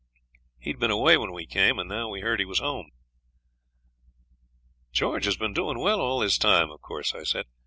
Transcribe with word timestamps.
He'd 0.57 0.79
been 0.79 0.89
away 0.89 1.15
when 1.17 1.31
we 1.31 1.45
came, 1.45 1.77
and 1.77 1.87
now 1.87 2.09
we 2.09 2.21
heard 2.21 2.39
he 2.39 2.45
was 2.47 2.57
home. 2.57 2.89
'George 4.91 5.25
has 5.25 5.37
been 5.37 5.53
doing 5.53 5.77
well 5.77 6.01
all 6.01 6.21
this 6.21 6.39
time, 6.39 6.71
of 6.71 6.81
course,' 6.81 7.13
I 7.13 7.21
said. 7.21 7.45